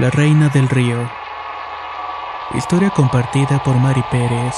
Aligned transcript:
La 0.00 0.08
Reina 0.08 0.48
del 0.48 0.66
Río. 0.66 1.10
Historia 2.56 2.88
compartida 2.88 3.62
por 3.62 3.76
Mari 3.76 4.02
Pérez. 4.10 4.54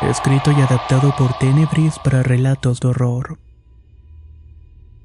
Escrito 0.00 0.50
y 0.50 0.62
adaptado 0.62 1.14
por 1.14 1.36
Tenebris 1.36 1.98
para 2.02 2.22
relatos 2.22 2.80
de 2.80 2.88
horror. 2.88 3.38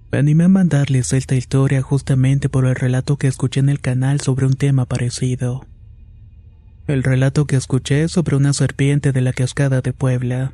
Me 0.09 0.19
animé 0.19 0.45
a 0.45 0.47
mandarles 0.47 1.11
esta 1.11 1.35
historia 1.35 1.81
justamente 1.81 2.47
por 2.47 2.65
el 2.65 2.75
relato 2.75 3.17
que 3.17 3.27
escuché 3.27 3.59
en 3.59 3.67
el 3.67 3.81
canal 3.81 4.21
sobre 4.21 4.45
un 4.45 4.53
tema 4.53 4.85
parecido. 4.85 5.65
El 6.87 7.03
relato 7.03 7.43
que 7.43 7.57
escuché 7.57 8.03
es 8.03 8.13
sobre 8.13 8.37
una 8.37 8.53
serpiente 8.53 9.11
de 9.11 9.19
la 9.19 9.33
cascada 9.33 9.81
de 9.81 9.91
Puebla. 9.91 10.53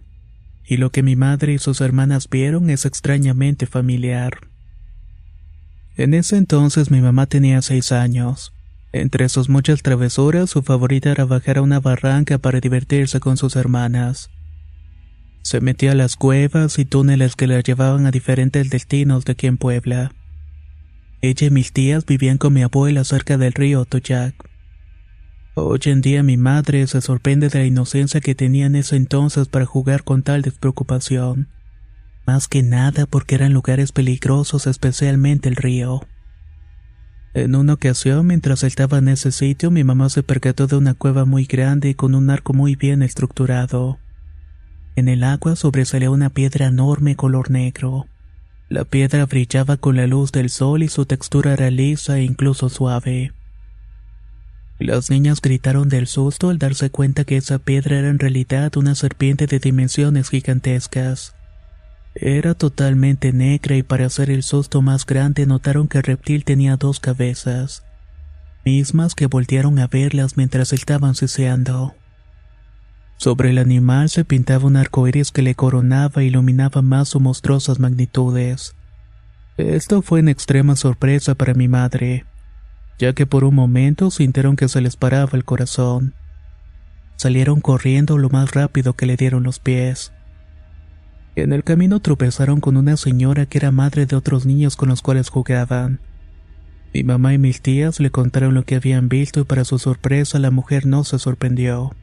Y 0.65 0.77
lo 0.77 0.91
que 0.91 1.03
mi 1.03 1.15
madre 1.15 1.53
y 1.53 1.59
sus 1.59 1.81
hermanas 1.81 2.27
vieron 2.31 2.71
es 2.71 2.83
extrañamente 2.87 3.67
familiar. 3.67 4.47
En 5.97 6.15
ese 6.15 6.37
entonces 6.37 6.89
mi 6.89 6.99
mamá 6.99 7.27
tenía 7.27 7.61
seis 7.61 7.91
años. 7.91 8.53
Entre 8.93 9.27
sus 9.27 9.49
muchas 9.49 9.81
travesuras, 9.81 10.51
su 10.51 10.61
favorita 10.61 11.09
era 11.09 11.25
bajar 11.25 11.57
a 11.57 11.63
una 11.63 11.79
barranca 11.79 12.37
para 12.37 12.59
divertirse 12.59 13.19
con 13.19 13.37
sus 13.37 13.55
hermanas. 13.55 14.29
Se 15.41 15.61
metía 15.61 15.93
a 15.93 15.95
las 15.95 16.15
cuevas 16.15 16.77
y 16.77 16.85
túneles 16.85 17.35
que 17.35 17.47
la 17.47 17.59
llevaban 17.59 18.05
a 18.05 18.11
diferentes 18.11 18.69
destinos 18.69 19.25
de 19.25 19.31
aquí 19.31 19.47
en 19.47 19.57
Puebla. 19.57 20.13
Ella 21.21 21.47
y 21.47 21.49
mis 21.49 21.73
tías 21.73 22.05
vivían 22.05 22.37
con 22.37 22.53
mi 22.53 22.61
abuela 22.61 23.03
cerca 23.03 23.39
del 23.39 23.53
río 23.53 23.83
Toyac. 23.85 24.35
Hoy 25.55 25.79
en 25.85 26.01
día 26.01 26.21
mi 26.21 26.37
madre 26.37 26.85
se 26.85 27.01
sorprende 27.01 27.49
de 27.49 27.59
la 27.59 27.65
inocencia 27.65 28.21
que 28.21 28.35
tenía 28.35 28.67
en 28.67 28.75
ese 28.75 28.95
entonces 28.95 29.47
para 29.47 29.65
jugar 29.65 30.03
con 30.03 30.21
tal 30.21 30.43
despreocupación. 30.43 31.49
Más 32.27 32.47
que 32.47 32.61
nada 32.61 33.07
porque 33.07 33.35
eran 33.35 33.53
lugares 33.53 33.91
peligrosos, 33.91 34.67
especialmente 34.67 35.49
el 35.49 35.55
río. 35.55 36.07
En 37.33 37.55
una 37.55 37.73
ocasión, 37.73 38.27
mientras 38.27 38.63
estaba 38.63 38.99
en 38.99 39.07
ese 39.07 39.31
sitio, 39.31 39.71
mi 39.71 39.83
mamá 39.83 40.09
se 40.09 40.21
percató 40.21 40.67
de 40.67 40.75
una 40.75 40.93
cueva 40.93 41.25
muy 41.25 41.45
grande 41.45 41.89
y 41.89 41.95
con 41.95 42.13
un 42.13 42.29
arco 42.29 42.53
muy 42.53 42.75
bien 42.75 43.01
estructurado. 43.01 43.97
En 44.95 45.07
el 45.07 45.23
agua 45.23 45.55
sobresalía 45.55 46.11
una 46.11 46.29
piedra 46.29 46.67
enorme 46.67 47.15
color 47.15 47.49
negro. 47.49 48.05
La 48.69 48.85
piedra 48.85 49.25
brillaba 49.25 49.77
con 49.77 49.95
la 49.95 50.05
luz 50.05 50.31
del 50.31 50.51
sol 50.51 50.83
y 50.83 50.89
su 50.89 51.07
textura 51.07 51.53
era 51.53 51.71
lisa 51.71 52.19
e 52.19 52.23
incluso 52.23 52.69
suave. 52.69 53.33
Las 54.77 55.09
niñas 55.09 55.41
gritaron 55.41 55.89
del 55.89 56.05
susto 56.05 56.49
al 56.49 56.59
darse 56.59 56.91
cuenta 56.91 57.23
que 57.23 57.37
esa 57.37 57.57
piedra 57.57 57.97
era 57.97 58.09
en 58.09 58.19
realidad 58.19 58.77
una 58.77 58.93
serpiente 58.93 59.47
de 59.47 59.57
dimensiones 59.57 60.29
gigantescas. 60.29 61.35
Era 62.15 62.53
totalmente 62.53 63.33
negra 63.33 63.75
y 63.75 63.83
para 63.83 64.05
hacer 64.05 64.29
el 64.29 64.43
susto 64.43 64.81
más 64.81 65.05
grande 65.05 65.45
notaron 65.47 65.87
que 65.87 65.97
el 65.97 66.03
reptil 66.03 66.45
tenía 66.45 66.77
dos 66.77 66.99
cabezas, 66.99 67.83
mismas 68.63 69.15
que 69.15 69.25
voltearon 69.25 69.79
a 69.79 69.87
verlas 69.87 70.37
mientras 70.37 70.73
estaban 70.73 71.15
siseando. 71.15 71.95
Sobre 73.17 73.49
el 73.49 73.57
animal 73.57 74.09
se 74.09 74.25
pintaba 74.25 74.67
un 74.67 74.75
arco 74.75 75.07
iris 75.07 75.31
que 75.31 75.41
le 75.41 75.55
coronaba 75.55 76.21
e 76.21 76.25
iluminaba 76.25 76.81
más 76.81 77.09
sus 77.09 77.21
monstruosas 77.21 77.79
magnitudes. 77.79 78.75
Esto 79.57 80.01
fue 80.01 80.19
en 80.19 80.29
extrema 80.29 80.75
sorpresa 80.75 81.33
para 81.33 81.53
mi 81.53 81.67
madre, 81.67 82.25
ya 82.99 83.13
que 83.13 83.25
por 83.25 83.43
un 83.43 83.55
momento 83.55 84.11
sintieron 84.11 84.55
que 84.55 84.67
se 84.67 84.81
les 84.81 84.97
paraba 84.97 85.31
el 85.33 85.45
corazón. 85.45 86.13
Salieron 87.15 87.61
corriendo 87.61 88.17
lo 88.17 88.29
más 88.29 88.51
rápido 88.51 88.93
que 88.93 89.05
le 89.05 89.15
dieron 89.15 89.43
los 89.43 89.59
pies. 89.59 90.11
En 91.35 91.51
el 91.51 91.63
camino 91.63 91.99
tropezaron 91.99 92.59
con 92.59 92.77
una 92.77 92.95
señora 92.95 93.47
que 93.47 93.57
era 93.57 93.71
madre 93.71 94.05
de 94.05 94.15
otros 94.15 94.45
niños 94.45 94.75
con 94.75 94.89
los 94.89 95.01
cuales 95.01 95.29
jugaban. 95.29 95.99
Mi 96.93 97.03
mamá 97.03 97.33
y 97.33 97.39
mis 97.39 97.61
tías 97.61 97.99
le 97.99 98.11
contaron 98.11 98.53
lo 98.53 98.65
que 98.65 98.75
habían 98.75 99.09
visto 99.09 99.39
y 99.39 99.43
para 99.43 99.65
su 99.65 99.79
sorpresa 99.79 100.37
la 100.37 100.51
mujer 100.51 100.85
no 100.85 101.03
se 101.03 101.17
sorprendió. 101.17 101.95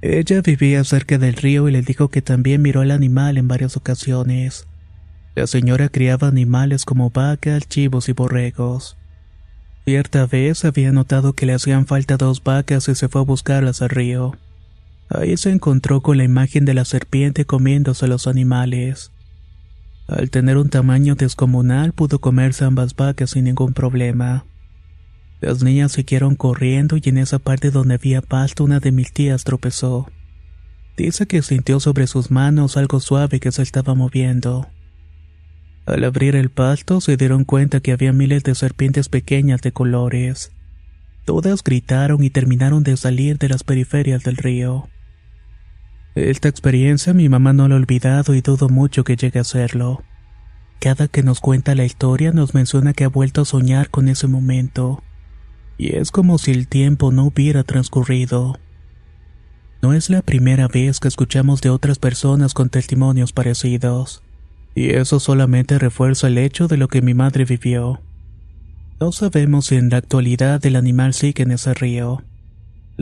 Ella 0.00 0.42
vivía 0.42 0.84
cerca 0.84 1.18
del 1.18 1.34
río 1.34 1.68
y 1.68 1.72
le 1.72 1.82
dijo 1.82 2.08
que 2.08 2.22
también 2.22 2.62
miró 2.62 2.82
al 2.82 2.92
animal 2.92 3.36
en 3.36 3.48
varias 3.48 3.76
ocasiones. 3.76 4.66
La 5.34 5.48
señora 5.48 5.88
criaba 5.88 6.28
animales 6.28 6.84
como 6.84 7.10
vacas, 7.10 7.68
chivos 7.68 8.08
y 8.08 8.12
borregos. 8.12 8.96
Cierta 9.84 10.26
vez 10.26 10.64
había 10.64 10.92
notado 10.92 11.32
que 11.32 11.46
le 11.46 11.54
hacían 11.54 11.86
falta 11.86 12.16
dos 12.16 12.44
vacas 12.44 12.88
y 12.88 12.94
se 12.94 13.08
fue 13.08 13.22
a 13.22 13.24
buscarlas 13.24 13.82
al 13.82 13.88
río. 13.88 14.36
Ahí 15.08 15.36
se 15.36 15.50
encontró 15.50 16.00
con 16.00 16.16
la 16.16 16.24
imagen 16.24 16.64
de 16.64 16.74
la 16.74 16.84
serpiente 16.84 17.44
comiéndose 17.44 18.06
a 18.06 18.08
los 18.08 18.26
animales. 18.26 19.12
Al 20.08 20.30
tener 20.30 20.56
un 20.56 20.68
tamaño 20.68 21.14
descomunal 21.14 21.92
pudo 21.92 22.18
comerse 22.18 22.64
ambas 22.64 22.96
vacas 22.96 23.30
sin 23.30 23.44
ningún 23.44 23.72
problema. 23.72 24.44
Las 25.40 25.62
niñas 25.62 25.92
siguieron 25.92 26.36
corriendo 26.36 26.96
y 26.96 27.08
en 27.08 27.18
esa 27.18 27.38
parte 27.38 27.70
donde 27.70 27.94
había 27.94 28.22
pasto 28.22 28.64
una 28.64 28.78
de 28.78 28.92
mis 28.92 29.12
tías 29.12 29.44
tropezó. 29.44 30.08
Dice 30.96 31.26
que 31.26 31.42
sintió 31.42 31.80
sobre 31.80 32.06
sus 32.06 32.30
manos 32.30 32.76
algo 32.76 33.00
suave 33.00 33.40
que 33.40 33.50
se 33.50 33.62
estaba 33.62 33.94
moviendo. 33.94 34.68
Al 35.84 36.04
abrir 36.04 36.36
el 36.36 36.50
pasto 36.50 37.00
se 37.00 37.16
dieron 37.16 37.44
cuenta 37.44 37.80
que 37.80 37.92
había 37.92 38.12
miles 38.12 38.44
de 38.44 38.54
serpientes 38.54 39.08
pequeñas 39.08 39.62
de 39.62 39.72
colores. 39.72 40.52
Todas 41.24 41.64
gritaron 41.64 42.22
y 42.22 42.30
terminaron 42.30 42.84
de 42.84 42.96
salir 42.96 43.38
de 43.38 43.48
las 43.48 43.64
periferias 43.64 44.22
del 44.22 44.36
río. 44.36 44.88
Esta 46.14 46.48
experiencia 46.48 47.14
mi 47.14 47.30
mamá 47.30 47.54
no 47.54 47.68
la 47.68 47.74
ha 47.74 47.78
olvidado 47.78 48.34
y 48.34 48.42
dudo 48.42 48.68
mucho 48.68 49.02
que 49.02 49.16
llegue 49.16 49.38
a 49.38 49.42
hacerlo. 49.42 50.02
Cada 50.78 51.08
que 51.08 51.22
nos 51.22 51.40
cuenta 51.40 51.74
la 51.74 51.84
historia 51.84 52.32
nos 52.32 52.54
menciona 52.54 52.92
que 52.92 53.04
ha 53.04 53.08
vuelto 53.08 53.42
a 53.42 53.44
soñar 53.46 53.88
con 53.88 54.08
ese 54.08 54.26
momento. 54.26 55.02
Y 55.78 55.96
es 55.96 56.10
como 56.10 56.36
si 56.36 56.50
el 56.50 56.68
tiempo 56.68 57.12
no 57.12 57.24
hubiera 57.24 57.62
transcurrido. 57.62 58.58
No 59.80 59.94
es 59.94 60.10
la 60.10 60.20
primera 60.20 60.68
vez 60.68 61.00
que 61.00 61.08
escuchamos 61.08 61.62
de 61.62 61.70
otras 61.70 61.98
personas 61.98 62.52
con 62.52 62.68
testimonios 62.68 63.32
parecidos. 63.32 64.22
Y 64.74 64.90
eso 64.90 65.18
solamente 65.18 65.78
refuerza 65.78 66.28
el 66.28 66.36
hecho 66.36 66.68
de 66.68 66.76
lo 66.76 66.88
que 66.88 67.00
mi 67.00 67.14
madre 67.14 67.44
vivió. 67.44 68.00
No 69.00 69.12
sabemos 69.12 69.66
si 69.66 69.76
en 69.76 69.88
la 69.88 69.96
actualidad 69.96 70.64
el 70.66 70.76
animal 70.76 71.14
sigue 71.14 71.42
en 71.42 71.52
ese 71.52 71.72
río. 71.74 72.22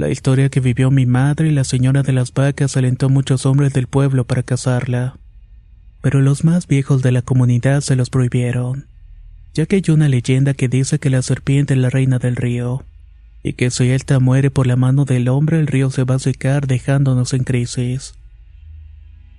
La 0.00 0.08
historia 0.08 0.48
que 0.48 0.60
vivió 0.60 0.90
mi 0.90 1.04
madre 1.04 1.48
y 1.48 1.50
la 1.50 1.62
señora 1.62 2.02
de 2.02 2.14
las 2.14 2.32
vacas 2.32 2.74
alentó 2.74 3.04
a 3.04 3.08
muchos 3.10 3.44
hombres 3.44 3.74
del 3.74 3.86
pueblo 3.86 4.24
para 4.24 4.42
cazarla. 4.42 5.18
Pero 6.00 6.22
los 6.22 6.42
más 6.42 6.66
viejos 6.66 7.02
de 7.02 7.12
la 7.12 7.20
comunidad 7.20 7.82
se 7.82 7.96
los 7.96 8.08
prohibieron, 8.08 8.86
ya 9.52 9.66
que 9.66 9.76
hay 9.76 9.82
una 9.92 10.08
leyenda 10.08 10.54
que 10.54 10.68
dice 10.68 10.98
que 10.98 11.10
la 11.10 11.20
serpiente 11.20 11.74
es 11.74 11.80
la 11.80 11.90
reina 11.90 12.18
del 12.18 12.36
río, 12.36 12.82
y 13.42 13.52
que 13.52 13.70
si 13.70 13.90
esta 13.90 14.20
muere 14.20 14.50
por 14.50 14.66
la 14.66 14.76
mano 14.76 15.04
del 15.04 15.28
hombre 15.28 15.60
el 15.60 15.66
río 15.66 15.90
se 15.90 16.04
va 16.04 16.14
a 16.14 16.18
secar 16.18 16.66
dejándonos 16.66 17.34
en 17.34 17.44
crisis. 17.44 18.14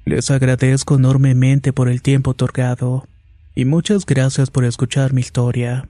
Les 0.06 0.30
agradezco 0.30 0.98
enormemente 0.98 1.74
por 1.74 1.90
el 1.90 2.04
tiempo 2.04 2.32
otorgado, 2.32 3.08
y 3.56 3.66
muchas 3.66 4.06
gracias 4.06 4.52
por 4.52 4.66
escuchar 4.66 5.12
mi 5.12 5.22
historia. 5.22 5.90